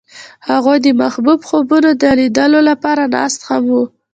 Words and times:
هغوی 0.49 0.77
د 0.85 0.87
محبوب 1.01 1.39
خوبونو 1.47 1.89
د 2.01 2.03
لیدلو 2.19 2.59
لپاره 2.69 3.03
ناست 3.15 3.39
هم 3.47 3.63
وو. 3.73 3.83